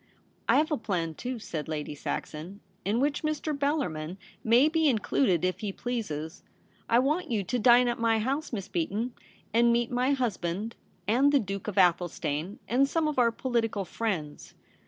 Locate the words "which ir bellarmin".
2.99-4.17